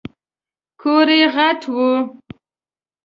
کور 0.81 1.07
یې 1.19 1.25
غټ 1.35 1.61
و. 1.73 1.75